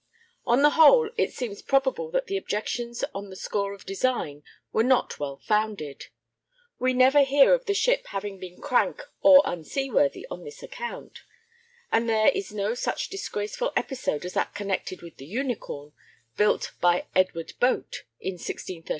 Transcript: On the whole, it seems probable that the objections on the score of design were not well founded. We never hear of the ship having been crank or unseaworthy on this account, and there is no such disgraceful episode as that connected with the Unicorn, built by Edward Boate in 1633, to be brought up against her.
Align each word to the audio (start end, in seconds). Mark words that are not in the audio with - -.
On 0.47 0.63
the 0.63 0.71
whole, 0.71 1.11
it 1.15 1.31
seems 1.31 1.61
probable 1.61 2.09
that 2.09 2.25
the 2.25 2.35
objections 2.35 3.03
on 3.13 3.29
the 3.29 3.35
score 3.35 3.71
of 3.71 3.85
design 3.85 4.43
were 4.73 4.81
not 4.83 5.19
well 5.19 5.37
founded. 5.37 6.07
We 6.79 6.91
never 6.95 7.21
hear 7.21 7.53
of 7.53 7.67
the 7.67 7.75
ship 7.75 8.07
having 8.07 8.39
been 8.39 8.59
crank 8.59 9.03
or 9.21 9.43
unseaworthy 9.45 10.25
on 10.31 10.43
this 10.43 10.63
account, 10.63 11.19
and 11.91 12.09
there 12.09 12.29
is 12.29 12.51
no 12.51 12.73
such 12.73 13.09
disgraceful 13.09 13.71
episode 13.75 14.25
as 14.25 14.33
that 14.33 14.55
connected 14.55 15.03
with 15.03 15.17
the 15.17 15.27
Unicorn, 15.27 15.93
built 16.35 16.71
by 16.81 17.05
Edward 17.15 17.53
Boate 17.59 17.97
in 18.19 18.33
1633, 18.33 18.33
to 18.33 18.33
be 18.41 18.49
brought 18.49 18.79
up 18.81 18.81
against 18.81 18.87
her. 18.87 18.89